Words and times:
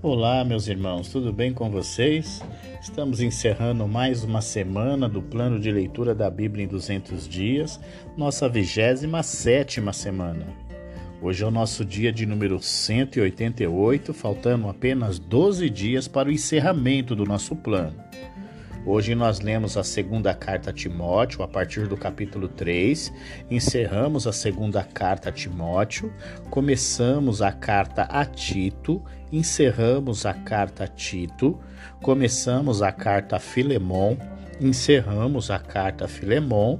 Olá, 0.00 0.44
meus 0.44 0.68
irmãos, 0.68 1.08
tudo 1.08 1.32
bem 1.32 1.52
com 1.52 1.68
vocês? 1.68 2.40
Estamos 2.80 3.20
encerrando 3.20 3.88
mais 3.88 4.22
uma 4.22 4.40
semana 4.40 5.08
do 5.08 5.20
plano 5.20 5.58
de 5.58 5.72
leitura 5.72 6.14
da 6.14 6.30
Bíblia 6.30 6.64
em 6.64 6.68
200 6.68 7.26
dias, 7.26 7.80
nossa 8.16 8.48
27 8.48 9.08
semana. 9.92 10.46
Hoje 11.20 11.42
é 11.42 11.46
o 11.48 11.50
nosso 11.50 11.84
dia 11.84 12.12
de 12.12 12.24
número 12.26 12.62
188, 12.62 14.14
faltando 14.14 14.68
apenas 14.68 15.18
12 15.18 15.68
dias 15.68 16.06
para 16.06 16.28
o 16.28 16.32
encerramento 16.32 17.16
do 17.16 17.24
nosso 17.24 17.56
plano. 17.56 17.96
Hoje 18.86 19.14
nós 19.14 19.40
lemos 19.40 19.76
a 19.76 19.82
segunda 19.82 20.32
carta 20.32 20.70
a 20.70 20.72
Timóteo, 20.72 21.42
a 21.42 21.48
partir 21.48 21.86
do 21.88 21.96
capítulo 21.96 22.48
3, 22.48 23.12
encerramos 23.50 24.26
a 24.26 24.32
segunda 24.32 24.82
carta 24.82 25.28
a 25.28 25.32
Timóteo, 25.32 26.10
começamos 26.48 27.42
a 27.42 27.50
carta 27.52 28.04
a 28.04 28.24
Tito, 28.24 29.02
encerramos 29.32 30.24
a 30.24 30.32
carta 30.32 30.84
a 30.84 30.88
Tito, 30.88 31.58
começamos 32.02 32.82
a 32.82 32.90
carta 32.90 33.36
a 33.36 33.38
Filemon, 33.38 34.16
encerramos 34.60 35.50
a 35.50 35.58
carta 35.58 36.06
a 36.06 36.08
Filemon 36.08 36.78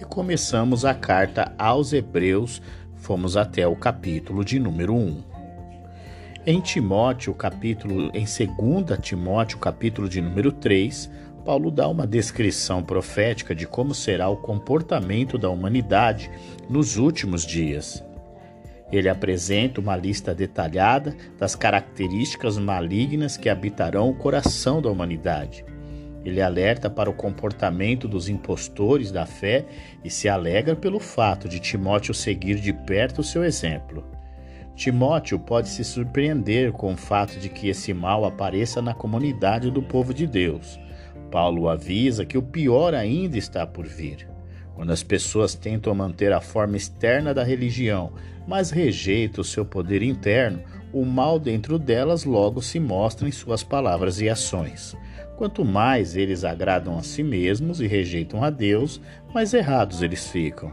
e 0.00 0.04
começamos 0.04 0.84
a 0.84 0.94
carta 0.94 1.52
aos 1.58 1.92
Hebreus, 1.92 2.60
fomos 2.94 3.36
até 3.36 3.66
o 3.66 3.76
capítulo 3.76 4.44
de 4.44 4.58
número 4.58 4.94
1. 4.94 5.22
Em 6.44 6.60
Timóteo, 6.60 7.34
capítulo 7.34 8.10
em 8.14 8.24
2 8.24 8.98
Timóteo, 9.00 9.58
capítulo 9.58 10.08
de 10.08 10.20
número 10.20 10.52
3, 10.52 11.10
Paulo 11.44 11.70
dá 11.70 11.88
uma 11.88 12.06
descrição 12.06 12.82
profética 12.82 13.54
de 13.54 13.66
como 13.66 13.94
será 13.94 14.28
o 14.28 14.36
comportamento 14.36 15.38
da 15.38 15.48
humanidade 15.48 16.30
nos 16.68 16.96
últimos 16.96 17.46
dias. 17.46 18.04
Ele 18.90 19.08
apresenta 19.08 19.80
uma 19.80 19.96
lista 19.96 20.34
detalhada 20.34 21.16
das 21.38 21.54
características 21.54 22.56
malignas 22.56 23.36
que 23.36 23.48
habitarão 23.48 24.08
o 24.08 24.14
coração 24.14 24.80
da 24.80 24.88
humanidade. 24.88 25.64
Ele 26.24 26.40
alerta 26.40 26.90
para 26.90 27.10
o 27.10 27.14
comportamento 27.14 28.08
dos 28.08 28.28
impostores 28.28 29.12
da 29.12 29.26
fé 29.26 29.64
e 30.04 30.10
se 30.10 30.28
alegra 30.28 30.74
pelo 30.74 30.98
fato 30.98 31.48
de 31.48 31.60
Timóteo 31.60 32.12
seguir 32.12 32.56
de 32.56 32.72
perto 32.72 33.20
o 33.20 33.24
seu 33.24 33.44
exemplo. 33.44 34.04
Timóteo 34.74 35.38
pode 35.38 35.68
se 35.68 35.82
surpreender 35.82 36.72
com 36.72 36.92
o 36.92 36.96
fato 36.96 37.38
de 37.38 37.48
que 37.48 37.68
esse 37.68 37.94
mal 37.94 38.24
apareça 38.24 38.82
na 38.82 38.92
comunidade 38.92 39.70
do 39.70 39.82
povo 39.82 40.12
de 40.12 40.26
Deus. 40.26 40.78
Paulo 41.30 41.68
avisa 41.68 42.26
que 42.26 42.36
o 42.36 42.42
pior 42.42 42.94
ainda 42.94 43.38
está 43.38 43.66
por 43.66 43.86
vir. 43.86 44.35
Quando 44.76 44.92
as 44.92 45.02
pessoas 45.02 45.54
tentam 45.54 45.94
manter 45.94 46.34
a 46.34 46.40
forma 46.40 46.76
externa 46.76 47.32
da 47.32 47.42
religião, 47.42 48.12
mas 48.46 48.70
rejeitam 48.70 49.40
o 49.40 49.44
seu 49.44 49.64
poder 49.64 50.02
interno, 50.02 50.62
o 50.92 51.02
mal 51.02 51.38
dentro 51.38 51.78
delas 51.78 52.24
logo 52.24 52.60
se 52.60 52.78
mostra 52.78 53.26
em 53.26 53.32
suas 53.32 53.62
palavras 53.62 54.20
e 54.20 54.28
ações. 54.28 54.94
Quanto 55.38 55.64
mais 55.64 56.14
eles 56.14 56.44
agradam 56.44 56.98
a 56.98 57.02
si 57.02 57.22
mesmos 57.22 57.80
e 57.80 57.86
rejeitam 57.86 58.44
a 58.44 58.50
Deus, 58.50 59.00
mais 59.32 59.54
errados 59.54 60.02
eles 60.02 60.28
ficam. 60.28 60.70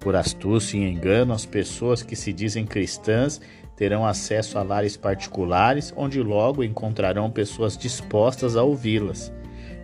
Por 0.00 0.16
astúcia 0.16 0.76
e 0.76 0.90
engano, 0.90 1.32
as 1.32 1.46
pessoas 1.46 2.02
que 2.02 2.16
se 2.16 2.32
dizem 2.32 2.66
cristãs 2.66 3.40
terão 3.76 4.04
acesso 4.04 4.58
a 4.58 4.62
lares 4.64 4.96
particulares, 4.96 5.94
onde 5.96 6.20
logo 6.20 6.64
encontrarão 6.64 7.30
pessoas 7.30 7.76
dispostas 7.78 8.56
a 8.56 8.62
ouvi-las 8.64 9.32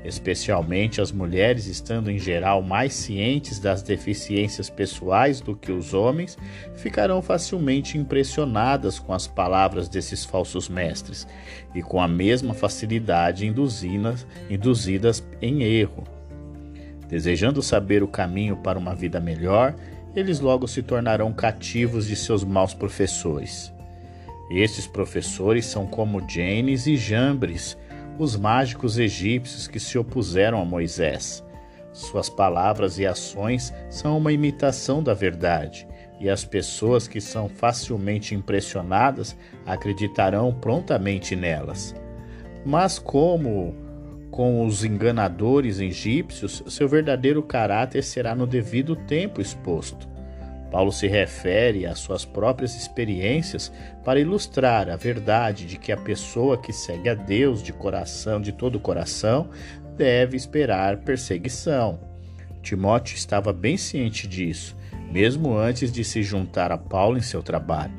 especialmente 0.06 1.00
as 1.00 1.10
mulheres, 1.10 1.66
estando 1.66 2.10
em 2.10 2.18
geral 2.18 2.62
mais 2.62 2.94
cientes 2.94 3.58
das 3.58 3.82
deficiências 3.82 4.70
pessoais 4.70 5.40
do 5.40 5.56
que 5.56 5.72
os 5.72 5.92
homens, 5.92 6.38
ficarão 6.76 7.20
facilmente 7.20 7.98
impressionadas 7.98 8.98
com 8.98 9.12
as 9.12 9.26
palavras 9.26 9.88
desses 9.88 10.24
falsos 10.24 10.68
mestres 10.68 11.26
e 11.74 11.82
com 11.82 12.00
a 12.00 12.06
mesma 12.06 12.54
facilidade 12.54 13.46
induzidas, 13.46 14.26
induzidas 14.48 15.26
em 15.42 15.62
erro. 15.62 16.04
Desejando 17.08 17.62
saber 17.62 18.02
o 18.02 18.08
caminho 18.08 18.56
para 18.56 18.78
uma 18.78 18.94
vida 18.94 19.20
melhor, 19.20 19.74
eles 20.14 20.40
logo 20.40 20.66
se 20.66 20.82
tornarão 20.82 21.32
cativos 21.32 22.06
de 22.06 22.16
seus 22.16 22.44
maus 22.44 22.72
professores. 22.72 23.72
Estes 24.50 24.86
professores 24.86 25.66
são 25.66 25.86
como 25.86 26.26
Janes 26.28 26.86
e 26.86 26.96
Jambres, 26.96 27.76
os 28.18 28.36
mágicos 28.36 28.98
egípcios 28.98 29.68
que 29.68 29.78
se 29.78 29.98
opuseram 29.98 30.60
a 30.60 30.64
Moisés. 30.64 31.44
Suas 31.92 32.28
palavras 32.28 32.98
e 32.98 33.06
ações 33.06 33.72
são 33.88 34.18
uma 34.18 34.32
imitação 34.32 35.02
da 35.02 35.14
verdade, 35.14 35.86
e 36.20 36.28
as 36.28 36.44
pessoas 36.44 37.06
que 37.08 37.20
são 37.20 37.48
facilmente 37.48 38.34
impressionadas 38.34 39.36
acreditarão 39.64 40.52
prontamente 40.52 41.34
nelas. 41.34 41.94
Mas, 42.64 42.98
como 42.98 43.74
com 44.30 44.66
os 44.66 44.84
enganadores 44.84 45.78
egípcios, 45.78 46.62
seu 46.68 46.88
verdadeiro 46.88 47.42
caráter 47.42 48.02
será 48.02 48.34
no 48.34 48.46
devido 48.46 48.94
tempo 48.94 49.40
exposto. 49.40 50.15
Paulo 50.70 50.90
se 50.92 51.06
refere 51.06 51.86
às 51.86 51.98
suas 51.98 52.24
próprias 52.24 52.74
experiências 52.74 53.72
para 54.04 54.20
ilustrar 54.20 54.90
a 54.90 54.96
verdade 54.96 55.64
de 55.64 55.78
que 55.78 55.92
a 55.92 55.96
pessoa 55.96 56.58
que 56.58 56.72
segue 56.72 57.08
a 57.08 57.14
Deus 57.14 57.62
de 57.62 57.72
coração, 57.72 58.40
de 58.40 58.52
todo 58.52 58.76
o 58.76 58.80
coração, 58.80 59.48
deve 59.96 60.36
esperar 60.36 60.98
perseguição. 60.98 62.00
Timóteo 62.62 63.16
estava 63.16 63.52
bem 63.52 63.76
ciente 63.76 64.26
disso, 64.26 64.76
mesmo 65.10 65.56
antes 65.56 65.92
de 65.92 66.02
se 66.04 66.22
juntar 66.22 66.72
a 66.72 66.78
Paulo 66.78 67.16
em 67.16 67.22
seu 67.22 67.42
trabalho. 67.42 67.94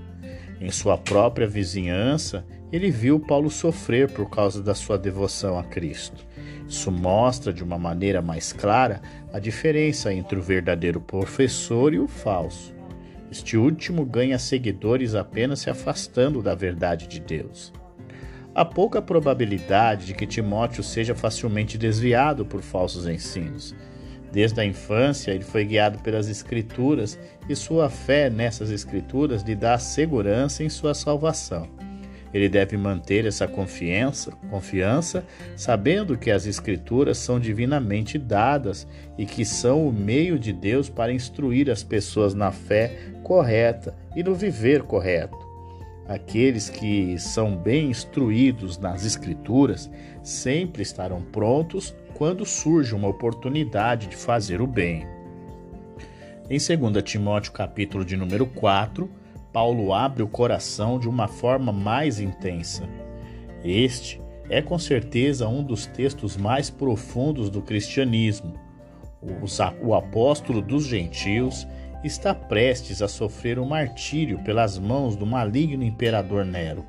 Em 0.59 0.69
sua 0.69 0.97
própria 0.97 1.47
vizinhança, 1.47 2.45
ele 2.71 2.91
viu 2.91 3.19
Paulo 3.19 3.49
sofrer 3.49 4.11
por 4.11 4.29
causa 4.29 4.61
da 4.61 4.75
sua 4.75 4.97
devoção 4.97 5.57
a 5.57 5.63
Cristo. 5.63 6.25
Isso 6.67 6.91
mostra 6.91 7.53
de 7.53 7.63
uma 7.63 7.77
maneira 7.77 8.21
mais 8.21 8.51
clara 8.51 9.01
a 9.31 9.39
diferença 9.39 10.13
entre 10.13 10.37
o 10.37 10.41
verdadeiro 10.41 10.99
professor 10.99 11.93
e 11.93 11.99
o 11.99 12.07
falso. 12.07 12.75
Este 13.31 13.57
último 13.57 14.05
ganha 14.05 14.37
seguidores 14.37 15.15
apenas 15.15 15.59
se 15.59 15.69
afastando 15.69 16.41
da 16.41 16.55
verdade 16.55 17.07
de 17.07 17.19
Deus. 17.19 17.73
Há 18.53 18.65
pouca 18.65 19.01
probabilidade 19.01 20.07
de 20.07 20.13
que 20.13 20.25
Timóteo 20.25 20.83
seja 20.83 21.13
facilmente 21.13 21.77
desviado 21.77 22.45
por 22.45 22.61
falsos 22.61 23.07
ensinos. 23.07 23.75
Desde 24.31 24.59
a 24.59 24.65
infância, 24.65 25.31
ele 25.31 25.43
foi 25.43 25.63
guiado 25.63 25.99
pelas 25.99 26.27
Escrituras 26.27 27.17
e 27.47 27.55
sua 27.55 27.89
fé 27.89 28.29
nessas 28.29 28.71
Escrituras 28.71 29.41
lhe 29.41 29.55
dá 29.55 29.77
segurança 29.77 30.63
em 30.63 30.69
sua 30.69 30.93
salvação. 30.93 31.86
Ele 32.33 32.49
deve 32.49 32.75
manter 32.77 33.25
essa 33.25 33.47
confiança, 33.47 34.31
confiança, 34.49 35.25
sabendo 35.55 36.17
que 36.17 36.29
as 36.29 36.45
Escrituras 36.45 37.17
são 37.17 37.39
divinamente 37.39 38.17
dadas 38.17 38.87
e 39.17 39.25
que 39.25 39.45
são 39.45 39.87
o 39.87 39.93
meio 39.93 40.37
de 40.37 40.51
Deus 40.51 40.89
para 40.89 41.13
instruir 41.13 41.69
as 41.69 41.83
pessoas 41.83 42.33
na 42.33 42.51
fé 42.51 42.91
correta 43.23 43.95
e 44.15 44.23
no 44.23 44.35
viver 44.35 44.83
correto. 44.83 45.37
Aqueles 46.07 46.69
que 46.69 47.19
são 47.19 47.55
bem 47.55 47.89
instruídos 47.89 48.77
nas 48.77 49.05
Escrituras 49.05 49.89
sempre 50.23 50.81
estarão 50.81 51.21
prontos 51.21 51.93
quando 52.13 52.45
surge 52.45 52.95
uma 52.95 53.09
oportunidade 53.09 54.07
de 54.07 54.15
fazer 54.15 54.61
o 54.61 54.67
bem. 54.67 55.05
Em 56.49 56.57
2 56.57 57.03
Timóteo 57.03 57.51
capítulo 57.51 58.05
de 58.05 58.15
número 58.15 58.45
4, 58.45 59.09
Paulo 59.51 59.93
abre 59.93 60.23
o 60.23 60.27
coração 60.27 60.99
de 60.99 61.07
uma 61.07 61.27
forma 61.27 61.71
mais 61.71 62.19
intensa. 62.19 62.87
Este 63.63 64.21
é 64.49 64.61
com 64.61 64.77
certeza 64.77 65.47
um 65.47 65.63
dos 65.63 65.85
textos 65.85 66.37
mais 66.37 66.69
profundos 66.69 67.49
do 67.49 67.61
cristianismo. 67.61 68.53
O 69.81 69.93
apóstolo 69.93 70.61
dos 70.61 70.85
gentios 70.85 71.67
está 72.03 72.33
prestes 72.33 73.01
a 73.01 73.07
sofrer 73.07 73.57
o 73.57 73.63
um 73.63 73.67
martírio 73.67 74.39
pelas 74.43 74.77
mãos 74.77 75.15
do 75.15 75.25
maligno 75.25 75.83
imperador 75.83 76.45
Nero. 76.45 76.85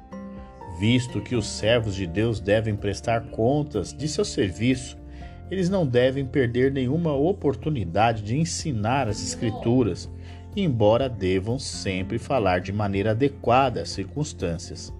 Visto 0.78 1.20
que 1.20 1.34
os 1.34 1.46
servos 1.46 1.94
de 1.94 2.06
Deus 2.06 2.38
devem 2.38 2.76
prestar 2.76 3.30
contas 3.30 3.92
de 3.92 4.06
seu 4.06 4.24
serviço, 4.24 4.96
eles 5.50 5.68
não 5.68 5.86
devem 5.86 6.24
perder 6.24 6.70
nenhuma 6.70 7.12
oportunidade 7.12 8.22
de 8.22 8.36
ensinar 8.36 9.08
as 9.08 9.20
Escrituras 9.22 10.08
embora 10.56 11.08
devam 11.08 11.58
sempre 11.58 12.18
falar 12.18 12.60
de 12.60 12.72
maneira 12.72 13.12
adequada 13.12 13.82
às 13.82 13.90
circunstâncias. 13.90 14.92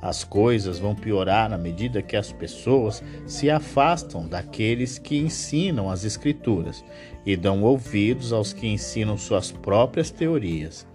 As 0.00 0.22
coisas 0.22 0.78
vão 0.78 0.94
piorar 0.94 1.50
na 1.50 1.58
medida 1.58 2.02
que 2.02 2.16
as 2.16 2.30
pessoas 2.30 3.02
se 3.26 3.50
afastam 3.50 4.28
daqueles 4.28 4.96
que 4.98 5.16
ensinam 5.16 5.90
as 5.90 6.04
Escrituras 6.04 6.84
e 7.26 7.36
dão 7.36 7.62
ouvidos 7.62 8.32
aos 8.32 8.52
que 8.52 8.68
ensinam 8.68 9.18
suas 9.18 9.50
próprias 9.50 10.10
teorias. 10.10 10.86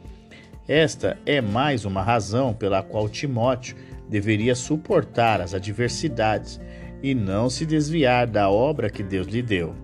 Esta 0.68 1.18
é 1.26 1.42
mais 1.42 1.84
uma 1.84 2.02
razão 2.02 2.54
pela 2.54 2.82
qual 2.82 3.10
Timóteo 3.10 3.76
deveria 4.10 4.56
suportar 4.56 5.42
as 5.42 5.54
adversidades 5.54 6.62
e 7.02 7.14
não 7.14 7.50
se 7.50 7.66
desviar 7.66 8.26
da 8.26 8.50
obra 8.50 8.90
que 8.90 9.04
Deus 9.04 9.28
lhe 9.28 9.42
deu. 9.42 9.83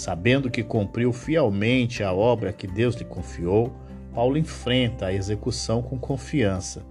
Sabendo 0.00 0.50
que 0.50 0.62
cumpriu 0.62 1.12
fielmente 1.12 2.02
a 2.02 2.10
obra 2.10 2.54
que 2.54 2.66
Deus 2.66 2.94
lhe 2.94 3.04
confiou, 3.04 3.70
Paulo 4.14 4.38
enfrenta 4.38 5.04
a 5.04 5.12
execução 5.12 5.82
com 5.82 5.98
confiança. 5.98 6.82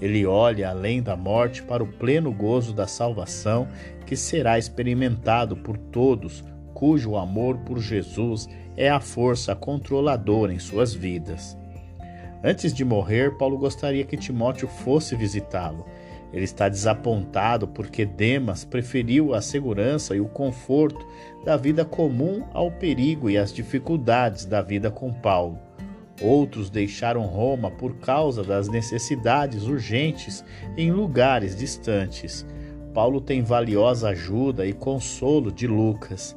Ele 0.00 0.24
olha 0.24 0.70
além 0.70 1.02
da 1.02 1.16
morte 1.16 1.60
para 1.60 1.82
o 1.82 1.88
pleno 1.88 2.30
gozo 2.30 2.72
da 2.72 2.86
salvação 2.86 3.66
que 4.06 4.14
será 4.14 4.60
experimentado 4.60 5.56
por 5.56 5.76
todos 5.76 6.44
cujo 6.72 7.16
amor 7.16 7.58
por 7.58 7.80
Jesus 7.80 8.48
é 8.76 8.88
a 8.88 9.00
força 9.00 9.56
controladora 9.56 10.54
em 10.54 10.60
suas 10.60 10.94
vidas. 10.94 11.58
Antes 12.44 12.72
de 12.72 12.84
morrer, 12.84 13.36
Paulo 13.38 13.58
gostaria 13.58 14.04
que 14.04 14.16
Timóteo 14.16 14.68
fosse 14.68 15.16
visitá-lo. 15.16 15.84
Ele 16.32 16.44
está 16.44 16.68
desapontado 16.68 17.68
porque 17.68 18.06
Demas 18.06 18.64
preferiu 18.64 19.34
a 19.34 19.42
segurança 19.42 20.16
e 20.16 20.20
o 20.20 20.28
conforto 20.28 21.06
da 21.44 21.56
vida 21.56 21.84
comum 21.84 22.42
ao 22.54 22.70
perigo 22.70 23.28
e 23.28 23.36
às 23.36 23.52
dificuldades 23.52 24.46
da 24.46 24.62
vida 24.62 24.90
com 24.90 25.12
Paulo. 25.12 25.58
Outros 26.22 26.70
deixaram 26.70 27.22
Roma 27.22 27.70
por 27.70 27.96
causa 27.96 28.42
das 28.42 28.68
necessidades 28.68 29.64
urgentes 29.64 30.44
em 30.76 30.90
lugares 30.90 31.54
distantes. 31.54 32.46
Paulo 32.94 33.20
tem 33.20 33.42
valiosa 33.42 34.10
ajuda 34.10 34.66
e 34.66 34.72
consolo 34.72 35.50
de 35.50 35.66
Lucas. 35.66 36.36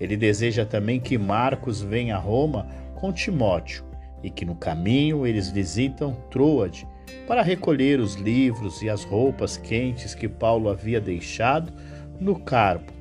Ele 0.00 0.16
deseja 0.16 0.64
também 0.64 0.98
que 0.98 1.18
Marcos 1.18 1.80
venha 1.80 2.16
a 2.16 2.18
Roma 2.18 2.66
com 2.94 3.12
Timóteo 3.12 3.84
e 4.22 4.30
que 4.30 4.44
no 4.44 4.54
caminho 4.54 5.26
eles 5.26 5.50
visitam 5.50 6.16
Troade 6.30 6.86
para 7.26 7.42
recolher 7.42 8.00
os 8.00 8.14
livros 8.14 8.82
e 8.82 8.88
as 8.88 9.04
roupas 9.04 9.56
quentes 9.56 10.14
que 10.14 10.28
Paulo 10.28 10.68
havia 10.68 11.00
deixado 11.00 11.72
no 12.20 12.38
Carpo. 12.38 12.92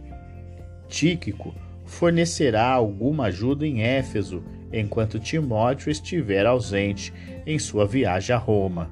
Tíquico 0.88 1.54
fornecerá 1.86 2.68
alguma 2.68 3.26
ajuda 3.26 3.66
em 3.66 3.84
Éfeso 3.84 4.44
enquanto 4.72 5.20
Timóteo 5.20 5.90
estiver 5.90 6.46
ausente 6.46 7.14
em 7.46 7.58
sua 7.60 7.86
viagem 7.86 8.36
a 8.36 8.40
Roma. 8.40 8.90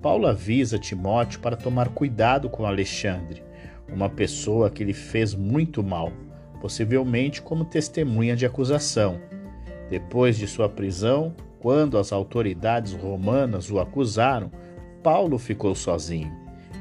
Paulo 0.00 0.26
avisa 0.26 0.78
Timóteo 0.78 1.40
para 1.40 1.56
tomar 1.56 1.90
cuidado 1.90 2.48
com 2.48 2.66
Alexandre, 2.66 3.42
uma 3.88 4.08
pessoa 4.08 4.70
que 4.70 4.82
lhe 4.82 4.94
fez 4.94 5.34
muito 5.34 5.82
mal, 5.82 6.12
possivelmente 6.60 7.40
como 7.40 7.64
testemunha 7.64 8.34
de 8.34 8.44
acusação. 8.44 9.20
Depois 9.88 10.36
de 10.36 10.48
sua 10.48 10.68
prisão, 10.68 11.34
quando 11.62 11.96
as 11.96 12.12
autoridades 12.12 12.92
romanas 12.92 13.70
o 13.70 13.78
acusaram, 13.78 14.50
Paulo 15.00 15.38
ficou 15.38 15.76
sozinho. 15.76 16.32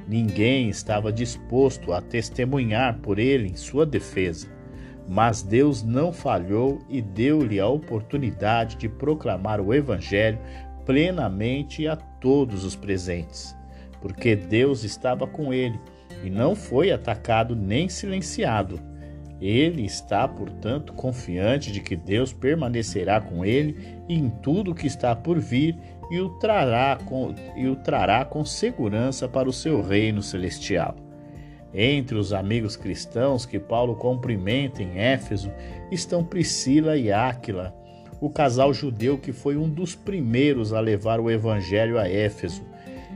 Ninguém 0.07 0.69
estava 0.69 1.13
disposto 1.13 1.93
a 1.93 2.01
testemunhar 2.01 2.97
por 2.97 3.19
ele 3.19 3.49
em 3.49 3.55
sua 3.55 3.85
defesa. 3.85 4.47
Mas 5.07 5.43
Deus 5.43 5.83
não 5.83 6.11
falhou 6.11 6.79
e 6.89 6.99
deu-lhe 6.99 7.59
a 7.59 7.67
oportunidade 7.67 8.75
de 8.75 8.89
proclamar 8.89 9.61
o 9.61 9.71
Evangelho 9.71 10.39
plenamente 10.83 11.87
a 11.87 11.95
todos 11.95 12.65
os 12.65 12.75
presentes, 12.75 13.55
porque 14.01 14.35
Deus 14.35 14.83
estava 14.83 15.27
com 15.27 15.53
ele 15.53 15.79
e 16.23 16.29
não 16.29 16.55
foi 16.55 16.91
atacado 16.91 17.55
nem 17.55 17.87
silenciado. 17.87 18.79
Ele 19.41 19.83
está, 19.83 20.27
portanto, 20.27 20.93
confiante 20.93 21.71
de 21.71 21.81
que 21.81 21.95
Deus 21.95 22.31
permanecerá 22.31 23.19
com 23.19 23.43
ele 23.43 23.97
em 24.07 24.29
tudo 24.29 24.75
que 24.75 24.85
está 24.85 25.15
por 25.15 25.39
vir 25.39 25.75
e 26.11 26.19
o 26.19 26.29
trará 26.37 26.97
com, 27.03 27.33
e 27.55 27.67
o 27.67 27.75
trará 27.75 28.23
com 28.23 28.45
segurança 28.45 29.27
para 29.27 29.49
o 29.49 29.53
seu 29.53 29.81
reino 29.81 30.21
celestial. 30.21 30.95
Entre 31.73 32.17
os 32.17 32.33
amigos 32.33 32.75
cristãos 32.75 33.45
que 33.45 33.57
Paulo 33.57 33.95
cumprimenta 33.95 34.83
em 34.83 34.99
Éfeso 34.99 35.51
estão 35.89 36.23
Priscila 36.23 36.97
e 36.97 37.11
Áquila, 37.11 37.73
o 38.19 38.29
casal 38.29 38.73
judeu 38.73 39.17
que 39.17 39.31
foi 39.31 39.57
um 39.57 39.67
dos 39.67 39.95
primeiros 39.95 40.73
a 40.73 40.79
levar 40.79 41.19
o 41.19 41.31
evangelho 41.31 41.97
a 41.97 42.07
Éfeso. 42.07 42.61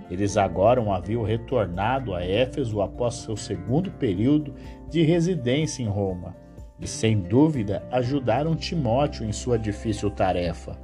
Eles 0.09 0.37
agora 0.37 0.81
haviam 0.93 1.23
retornado 1.23 2.13
a 2.13 2.23
Éfeso 2.23 2.81
após 2.81 3.15
seu 3.15 3.35
segundo 3.35 3.89
período 3.91 4.53
de 4.89 5.01
residência 5.01 5.81
em 5.81 5.87
Roma 5.87 6.35
e, 6.79 6.87
sem 6.87 7.19
dúvida, 7.19 7.83
ajudaram 7.91 8.55
Timóteo 8.55 9.25
em 9.25 9.31
sua 9.31 9.57
difícil 9.57 10.11
tarefa. 10.11 10.77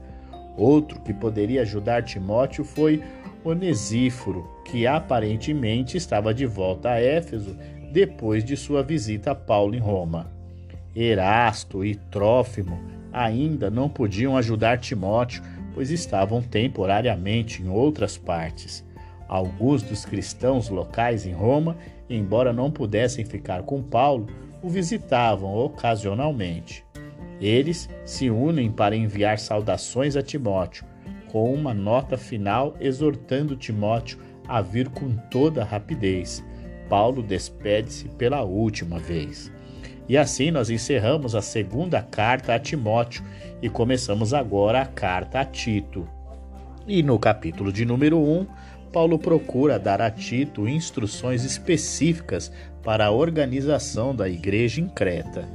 Outro 0.58 1.00
que 1.02 1.14
poderia 1.14 1.62
ajudar 1.62 2.04
Timóteo 2.04 2.64
foi 2.64 3.02
Onesíforo, 3.44 4.48
que 4.66 4.86
aparentemente 4.86 5.98
estava 5.98 6.34
de 6.34 6.46
volta 6.46 6.92
a 6.92 7.02
Éfeso 7.02 7.58
depois 7.92 8.44
de 8.44 8.56
sua 8.56 8.84
visita 8.84 9.32
a 9.32 9.36
Paulo 9.36 9.76
em 9.76 9.80
Roma. 9.80 10.32
Erasto 10.96 11.86
e 11.86 11.96
Trófimo 11.96 12.80
ainda 13.12 13.70
não 13.70 13.90
podiam 13.90 14.38
ajudar 14.38 14.78
Timóteo, 14.78 15.44
pois 15.74 15.90
estavam 15.90 16.42
temporariamente 16.42 17.62
em 17.62 17.70
outras 17.70 18.18
partes. 18.18 18.86
Alguns 19.32 19.82
dos 19.82 20.04
cristãos 20.04 20.68
locais 20.68 21.26
em 21.26 21.32
Roma, 21.32 21.78
embora 22.10 22.52
não 22.52 22.70
pudessem 22.70 23.24
ficar 23.24 23.64
com 23.64 23.82
Paulo, 23.82 24.28
o 24.62 24.68
visitavam 24.68 25.56
ocasionalmente. 25.56 26.84
Eles 27.40 27.90
se 28.04 28.30
unem 28.30 28.70
para 28.70 28.94
enviar 28.94 29.40
saudações 29.40 30.18
a 30.18 30.22
Timóteo, 30.22 30.86
com 31.32 31.54
uma 31.54 31.74
nota 31.74 32.18
final 32.18 32.76
exortando 32.78 33.56
Timóteo 33.56 34.20
a 34.46 34.62
vir 34.62 34.90
com 34.90 35.16
toda 35.32 35.64
rapidez. 35.64 36.44
Paulo 36.90 37.24
despede-se 37.24 38.10
pela 38.10 38.42
última 38.42 39.00
vez. 39.00 39.50
E 40.10 40.18
assim 40.18 40.52
nós 40.52 40.70
encerramos 40.70 41.36
a 41.36 41.42
segunda 41.42 42.02
carta 42.02 42.54
a 42.54 42.60
Timóteo 42.60 43.24
e 43.62 43.70
começamos 43.70 44.34
agora 44.34 44.82
a 44.82 44.86
carta 44.86 45.40
a 45.40 45.46
Tito. 45.46 46.06
E 46.88 47.04
no 47.04 47.18
capítulo 47.20 47.72
de 47.72 47.86
número 47.86 48.20
1, 48.20 48.48
Paulo 48.92 49.18
procura 49.18 49.80
dar 49.80 50.02
a 50.02 50.12
Tito 50.12 50.68
instruções 50.68 51.46
específicas 51.46 52.52
para 52.84 53.06
a 53.06 53.12
organização 53.12 54.14
da 54.14 54.28
igreja 54.28 54.82
em 54.82 54.88
Creta. 54.88 55.48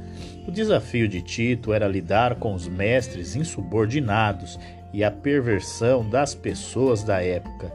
O 0.47 0.51
desafio 0.51 1.07
de 1.07 1.21
Tito 1.21 1.71
era 1.73 1.87
lidar 1.87 2.35
com 2.35 2.53
os 2.53 2.67
mestres 2.67 3.35
insubordinados 3.35 4.59
e 4.93 5.03
a 5.03 5.11
perversão 5.11 6.09
das 6.09 6.33
pessoas 6.33 7.03
da 7.03 7.21
época. 7.21 7.71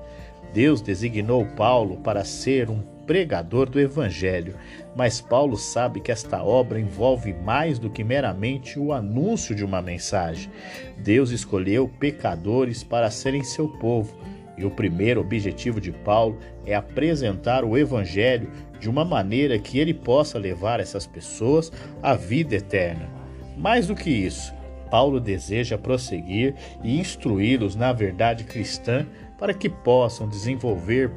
Deus 0.53 0.81
designou 0.81 1.47
Paulo 1.47 1.99
para 1.99 2.25
ser 2.25 2.69
um 2.69 2.83
pregador 3.07 3.69
do 3.69 3.81
Evangelho, 3.81 4.57
mas 4.95 5.21
Paulo 5.21 5.57
sabe 5.57 6.01
que 6.01 6.13
esta 6.13 6.43
obra 6.43 6.81
envolve 6.81 7.33
mais 7.33 7.79
do 7.79 7.91
que 7.91 8.05
meramente 8.05 8.79
o 8.79 8.93
anúncio 8.93 9.55
de 9.55 9.65
uma 9.65 9.83
mensagem. 9.83 10.51
Deus 10.99 11.31
escolheu 11.31 11.89
pecadores 11.89 12.83
para 12.83 13.11
serem 13.11 13.43
seu 13.43 13.69
povo, 13.69 14.17
e 14.57 14.65
o 14.65 14.71
primeiro 14.71 15.21
objetivo 15.21 15.81
de 15.81 15.93
Paulo 15.93 16.39
é 16.67 16.75
apresentar 16.75 17.65
o 17.65 17.77
Evangelho 17.77 18.51
de 18.79 18.89
uma 18.89 19.05
maneira 19.05 19.59
que 19.59 19.79
ele 19.79 19.95
possa 19.95 20.39
levar 20.39 20.81
essas 20.81 21.07
pessoas 21.07 21.73
à 22.03 22.15
vida 22.15 22.57
eterna. 22.57 23.09
Mais 23.57 23.87
do 23.87 23.95
que 23.95 24.11
isso, 24.11 24.53
Paulo 24.91 25.19
deseja 25.21 25.79
prosseguir 25.79 26.55
e 26.83 26.99
instruí-los 26.99 27.75
na 27.75 27.93
verdade 27.93 28.45
cristã 28.45 29.07
para 29.39 29.55
que 29.55 29.69
possam 29.69 30.29
desenvolver 30.29 31.11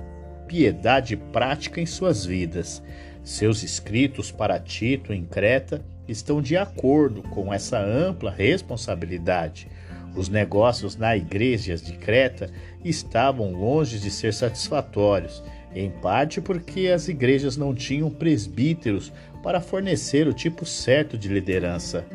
piedade 0.47 1.17
prática 1.17 1.81
em 1.81 1.85
suas 1.85 2.25
vidas. 2.25 2.81
Seus 3.23 3.63
escritos 3.63 4.31
para 4.31 4.59
Tito 4.59 5.11
em 5.11 5.25
Creta 5.25 5.83
estão 6.07 6.41
de 6.41 6.55
acordo 6.55 7.23
com 7.23 7.53
essa 7.53 7.79
ampla 7.79 8.31
responsabilidade. 8.31 9.67
Os 10.15 10.29
negócios 10.29 10.95
na 10.95 11.15
igreja 11.15 11.75
de 11.75 11.93
Creta 11.93 12.49
estavam 12.83 13.51
longe 13.51 13.99
de 13.99 14.09
ser 14.09 14.33
satisfatórios, 14.33 15.43
em 15.75 15.89
parte 15.89 16.39
porque 16.39 16.87
as 16.87 17.09
igrejas 17.09 17.57
não 17.57 17.75
tinham 17.75 18.09
presbíteros 18.09 19.11
para 19.43 19.59
fornecer 19.59 20.27
o 20.27 20.33
tipo 20.33 20.65
certo 20.65 21.17
de 21.17 21.27
liderança. 21.27 22.05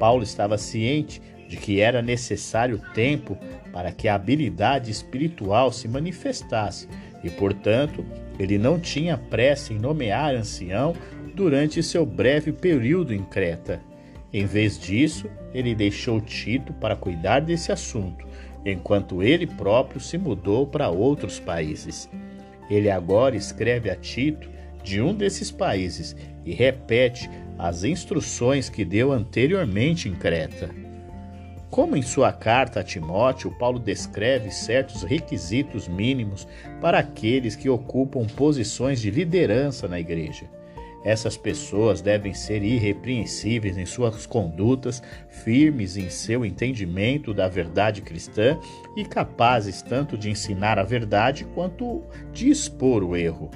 Paulo 0.00 0.24
estava 0.24 0.58
ciente 0.58 1.22
de 1.48 1.56
que 1.56 1.80
era 1.80 2.02
necessário 2.02 2.80
tempo 2.92 3.38
para 3.72 3.92
que 3.92 4.08
a 4.08 4.16
habilidade 4.16 4.90
espiritual 4.90 5.70
se 5.70 5.86
manifestasse 5.86 6.88
e, 7.22 7.30
portanto, 7.30 8.04
ele 8.38 8.58
não 8.58 8.80
tinha 8.80 9.16
pressa 9.16 9.72
em 9.72 9.78
nomear 9.78 10.34
ancião 10.34 10.94
durante 11.34 11.82
seu 11.82 12.04
breve 12.04 12.52
período 12.52 13.14
em 13.14 13.22
Creta. 13.22 13.80
Em 14.32 14.44
vez 14.46 14.78
disso, 14.78 15.28
ele 15.54 15.74
deixou 15.74 16.20
Tito 16.20 16.72
para 16.74 16.96
cuidar 16.96 17.40
desse 17.40 17.70
assunto, 17.70 18.26
enquanto 18.66 19.22
ele 19.22 19.46
próprio 19.46 20.00
se 20.00 20.18
mudou 20.18 20.66
para 20.66 20.90
outros 20.90 21.38
países. 21.38 22.10
Ele 22.68 22.90
agora 22.90 23.36
escreve 23.36 23.88
a 23.88 23.96
Tito 23.96 24.50
de 24.82 25.00
um 25.00 25.14
desses 25.14 25.50
países 25.50 26.16
e 26.44 26.52
repete 26.52 27.30
as 27.58 27.84
instruções 27.84 28.68
que 28.68 28.84
deu 28.84 29.12
anteriormente 29.12 30.08
em 30.08 30.14
Creta. 30.14 30.68
Como 31.70 31.96
em 31.96 32.02
sua 32.02 32.32
carta 32.32 32.80
a 32.80 32.84
Timóteo, 32.84 33.50
Paulo 33.58 33.78
descreve 33.78 34.50
certos 34.50 35.02
requisitos 35.02 35.88
mínimos 35.88 36.46
para 36.80 36.98
aqueles 36.98 37.56
que 37.56 37.68
ocupam 37.68 38.26
posições 38.26 39.00
de 39.00 39.10
liderança 39.10 39.88
na 39.88 39.98
igreja. 39.98 40.44
Essas 41.04 41.36
pessoas 41.36 42.00
devem 42.00 42.32
ser 42.32 42.62
irrepreensíveis 42.62 43.76
em 43.76 43.84
suas 43.84 44.24
condutas, 44.24 45.02
firmes 45.28 45.98
em 45.98 46.08
seu 46.08 46.46
entendimento 46.46 47.34
da 47.34 47.46
verdade 47.46 48.00
cristã 48.00 48.58
e 48.96 49.04
capazes 49.04 49.82
tanto 49.82 50.16
de 50.16 50.30
ensinar 50.30 50.78
a 50.78 50.82
verdade 50.82 51.44
quanto 51.54 52.02
de 52.32 52.48
expor 52.48 53.04
o 53.04 53.14
erro. 53.14 53.50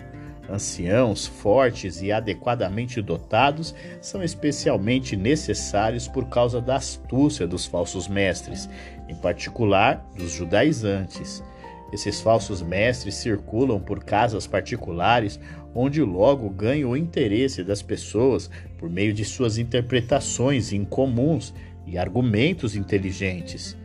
Anciãos 0.50 1.26
fortes 1.26 2.00
e 2.02 2.12
adequadamente 2.12 3.02
dotados 3.02 3.74
são 4.00 4.22
especialmente 4.22 5.16
necessários 5.16 6.06
por 6.06 6.28
causa 6.28 6.60
da 6.60 6.76
astúcia 6.76 7.46
dos 7.46 7.66
falsos 7.66 8.08
mestres, 8.08 8.68
em 9.08 9.14
particular 9.14 10.06
dos 10.16 10.32
judaizantes. 10.32 11.42
Esses 11.92 12.20
falsos 12.20 12.60
mestres 12.60 13.14
circulam 13.14 13.80
por 13.80 14.04
casas 14.04 14.46
particulares, 14.46 15.40
onde 15.74 16.02
logo 16.02 16.50
ganham 16.50 16.90
o 16.90 16.96
interesse 16.96 17.64
das 17.64 17.80
pessoas 17.80 18.50
por 18.76 18.90
meio 18.90 19.12
de 19.12 19.24
suas 19.24 19.56
interpretações 19.56 20.72
incomuns 20.72 21.54
e 21.86 21.96
argumentos 21.96 22.76
inteligentes. 22.76 23.76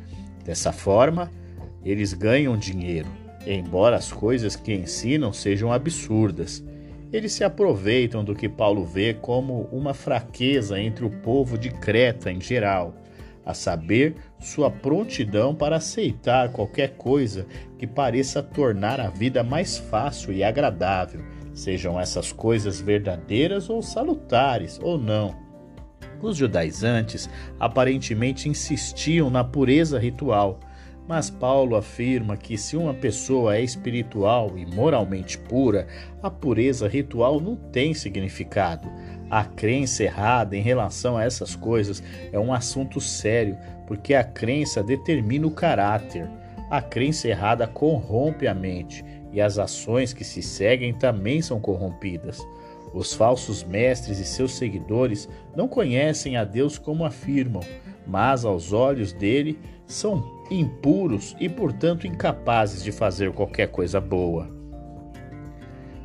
Dessa 0.44 0.74
forma, 0.74 1.32
eles 1.86 2.12
ganham 2.14 2.58
dinheiro, 2.58 3.08
embora 3.48 3.96
as 3.96 4.12
coisas 4.12 4.56
que 4.56 4.74
ensinam 4.74 5.32
sejam 5.32 5.72
absurdas. 5.72 6.64
Eles 7.12 7.32
se 7.32 7.44
aproveitam 7.44 8.24
do 8.24 8.36
que 8.36 8.50
Paulo 8.50 8.84
vê 8.84 9.14
como 9.14 9.70
uma 9.72 9.94
fraqueza 9.94 10.80
entre 10.80 11.06
o 11.06 11.10
povo 11.10 11.58
de 11.58 11.70
Creta 11.70 12.32
em 12.32 12.42
geral 12.42 12.96
a 13.46 13.54
saber, 13.54 14.16
sua 14.44 14.70
prontidão 14.70 15.56
para 15.56 15.78
aceitar 15.78 16.50
qualquer 16.50 16.96
coisa 16.98 17.48
que 17.78 17.88
pareça 17.88 18.44
tornar 18.44 19.00
a 19.00 19.10
vida 19.10 19.44
mais 19.44 19.78
fácil 19.78 20.34
e 20.34 20.44
agradável, 20.44 21.22
sejam 21.54 22.00
essas 22.00 22.32
coisas 22.32 22.82
verdadeiras 22.82 23.70
ou 23.70 23.82
salutares 23.82 24.80
ou 24.82 24.98
não. 24.98 25.36
Os 26.22 26.38
judaizantes 26.38 27.30
aparentemente 27.60 28.48
insistiam 28.48 29.30
na 29.30 29.44
pureza 29.44 30.00
ritual, 30.00 30.60
mas 31.08 31.30
Paulo 31.30 31.76
afirma 31.76 32.38
que 32.38 32.58
se 32.58 32.78
uma 32.78 32.94
pessoa 32.94 33.58
é 33.58 33.62
espiritual 33.62 34.58
e 34.58 34.66
moralmente 34.66 35.38
pura, 35.38 35.88
a 36.22 36.30
pureza 36.30 36.88
ritual 36.88 37.42
não 37.42 37.56
tem 37.56 37.94
significado. 37.94 38.90
A 39.30 39.44
crença 39.44 40.04
errada 40.04 40.56
em 40.56 40.62
relação 40.62 41.18
a 41.18 41.24
essas 41.24 41.56
coisas 41.56 42.02
é 42.32 42.40
um 42.40 42.54
assunto 42.54 43.02
sério, 43.02 43.58
porque 43.94 44.16
a 44.16 44.24
crença 44.24 44.82
determina 44.82 45.46
o 45.46 45.52
caráter. 45.52 46.28
A 46.68 46.82
crença 46.82 47.28
errada 47.28 47.68
corrompe 47.68 48.48
a 48.48 48.54
mente 48.54 49.06
e 49.32 49.40
as 49.40 49.60
ações 49.60 50.14
que 50.14 50.24
se 50.24 50.42
seguem 50.42 50.92
também 50.92 51.44
são 51.44 51.60
corrompidas. 51.60 52.42
Os 52.92 53.14
falsos 53.14 53.64
mestres 53.64 54.18
e 54.18 54.26
seus 54.26 54.56
seguidores 54.56 55.30
não 55.56 55.68
conhecem 55.68 56.38
a 56.38 56.44
Deus 56.44 56.80
como 56.80 57.06
afirmam, 57.06 57.62
mas 58.08 58.46
aos 58.46 58.74
olhos 58.74 59.14
dele 59.14 59.60
são 59.86 60.44
impuros 60.50 61.36
e, 61.40 61.48
portanto, 61.48 62.08
incapazes 62.08 62.84
de 62.84 62.92
fazer 62.92 63.32
qualquer 63.32 63.68
coisa 63.68 64.02
boa. 64.02 64.50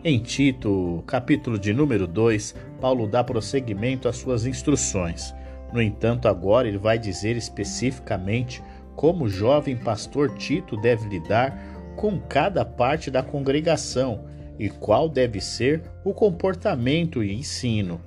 Em 0.04 0.18
Tito, 0.18 1.02
capítulo 1.06 1.58
de 1.58 1.72
número 1.72 2.06
2, 2.06 2.54
Paulo 2.82 3.06
dá 3.06 3.24
prosseguimento 3.24 4.08
às 4.08 4.16
suas 4.16 4.44
instruções. 4.44 5.34
No 5.72 5.82
entanto, 5.82 6.28
agora 6.28 6.66
ele 6.66 6.78
vai 6.78 6.98
dizer 6.98 7.36
especificamente 7.36 8.62
como 8.96 9.24
o 9.24 9.28
jovem 9.28 9.76
pastor 9.76 10.34
Tito 10.36 10.76
deve 10.76 11.08
lidar 11.08 11.56
com 11.96 12.18
cada 12.18 12.64
parte 12.64 13.10
da 13.10 13.22
congregação 13.22 14.24
e 14.58 14.68
qual 14.68 15.08
deve 15.08 15.40
ser 15.40 15.82
o 16.04 16.12
comportamento 16.12 17.22
e 17.22 17.32
ensino. 17.32 18.00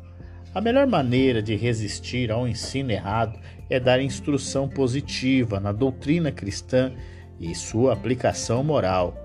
A 0.53 0.60
melhor 0.60 0.86
maneira 0.86 1.41
de 1.41 1.56
resistir 1.56 2.30
ao 2.30 2.46
ensino 2.46 2.91
errado 2.91 3.39
é 3.70 3.80
dar 3.80 4.01
instrução 4.01 4.68
positiva 4.68 5.60
na 5.60 5.72
doutrina 5.72 6.30
cristã 6.32 6.91
e 7.39 7.56
sua 7.56 7.94
aplicação 7.94 8.62
moral. 8.62 9.15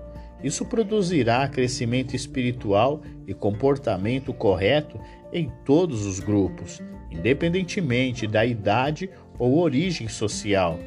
Isso 0.43 0.65
produzirá 0.65 1.47
crescimento 1.47 2.15
espiritual 2.15 3.01
e 3.25 3.33
comportamento 3.33 4.33
correto 4.33 4.99
em 5.33 5.51
todos 5.65 6.05
os 6.05 6.19
grupos, 6.19 6.81
independentemente 7.11 8.27
da 8.27 8.45
idade 8.45 9.09
ou 9.39 9.59
origem 9.59 10.07
social. 10.07 10.79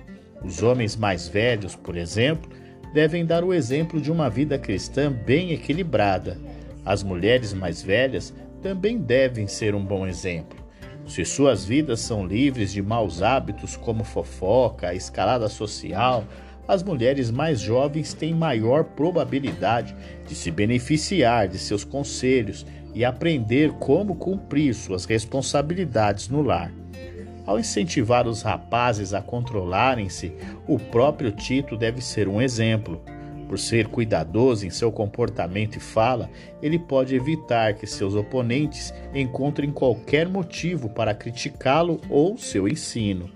Os 0.44 0.62
homens 0.62 0.96
mais 0.96 1.28
velhos, 1.28 1.74
por 1.74 1.96
exemplo, 1.96 2.50
devem 2.94 3.24
dar 3.26 3.44
o 3.44 3.52
exemplo 3.52 4.00
de 4.00 4.10
uma 4.10 4.30
vida 4.30 4.58
cristã 4.58 5.12
bem 5.12 5.52
equilibrada. 5.52 6.38
As 6.84 7.02
mulheres 7.02 7.52
mais 7.52 7.82
velhas 7.82 8.32
também 8.62 8.98
devem 8.98 9.46
ser 9.46 9.74
um 9.74 9.84
bom 9.84 10.06
exemplo. 10.06 10.58
Se 11.06 11.24
suas 11.24 11.64
vidas 11.64 12.00
são 12.00 12.24
livres 12.24 12.72
de 12.72 12.80
maus 12.80 13.20
hábitos 13.20 13.76
como 13.76 14.04
fofoca, 14.04 14.94
escalada 14.94 15.48
social, 15.48 16.24
as 16.70 16.84
mulheres 16.84 17.32
mais 17.32 17.58
jovens 17.58 18.14
têm 18.14 18.32
maior 18.32 18.84
probabilidade 18.84 19.92
de 20.24 20.36
se 20.36 20.52
beneficiar 20.52 21.48
de 21.48 21.58
seus 21.58 21.82
conselhos 21.82 22.64
e 22.94 23.04
aprender 23.04 23.72
como 23.72 24.14
cumprir 24.14 24.72
suas 24.72 25.04
responsabilidades 25.04 26.28
no 26.28 26.42
lar. 26.42 26.72
Ao 27.44 27.58
incentivar 27.58 28.28
os 28.28 28.42
rapazes 28.42 29.12
a 29.12 29.20
controlarem-se, 29.20 30.32
o 30.68 30.78
próprio 30.78 31.32
Tito 31.32 31.76
deve 31.76 32.00
ser 32.00 32.28
um 32.28 32.40
exemplo. 32.40 33.02
Por 33.48 33.58
ser 33.58 33.88
cuidadoso 33.88 34.64
em 34.64 34.70
seu 34.70 34.92
comportamento 34.92 35.74
e 35.74 35.80
fala, 35.80 36.30
ele 36.62 36.78
pode 36.78 37.16
evitar 37.16 37.74
que 37.74 37.84
seus 37.84 38.14
oponentes 38.14 38.94
encontrem 39.12 39.72
qualquer 39.72 40.28
motivo 40.28 40.88
para 40.88 41.14
criticá-lo 41.14 42.00
ou 42.08 42.38
seu 42.38 42.68
ensino. 42.68 43.28